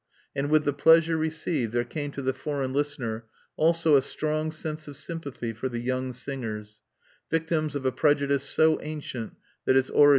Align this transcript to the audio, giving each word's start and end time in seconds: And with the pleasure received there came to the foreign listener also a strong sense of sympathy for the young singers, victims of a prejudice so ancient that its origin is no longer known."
And 0.35 0.49
with 0.49 0.63
the 0.63 0.73
pleasure 0.73 1.15
received 1.15 1.73
there 1.73 1.83
came 1.83 2.09
to 2.13 2.23
the 2.23 2.33
foreign 2.33 2.73
listener 2.73 3.25
also 3.55 3.95
a 3.95 4.01
strong 4.01 4.51
sense 4.51 4.87
of 4.87 4.97
sympathy 4.97 5.53
for 5.53 5.69
the 5.69 5.77
young 5.77 6.11
singers, 6.11 6.81
victims 7.29 7.75
of 7.75 7.85
a 7.85 7.91
prejudice 7.91 8.41
so 8.49 8.81
ancient 8.81 9.35
that 9.65 9.77
its 9.77 9.91
origin 9.91 9.91
is 9.91 9.91
no 9.91 9.93
longer 9.99 10.05
known." 10.05 10.09